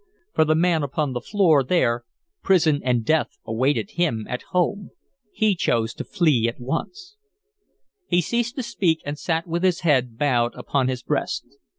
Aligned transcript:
For 0.33 0.45
the 0.45 0.55
man 0.55 0.81
upon 0.81 1.13
the 1.13 1.21
floor, 1.21 1.63
there, 1.63 2.05
prison 2.41 2.81
and 2.83 3.05
death 3.05 3.37
awaited 3.45 3.91
him 3.91 4.25
at 4.27 4.41
home. 4.49 4.89
He 5.31 5.53
chose 5.53 5.93
to 5.93 6.03
flee 6.03 6.47
at 6.47 6.59
once." 6.59 7.17
He 8.07 8.19
ceased 8.19 8.55
to 8.55 8.63
speak, 8.63 9.01
and 9.05 9.19
sat 9.19 9.45
with 9.45 9.61
his 9.61 9.81
head 9.81 10.17
bowed 10.17 10.55
upon 10.55 10.87
his 10.87 11.03
breast. 11.03 11.45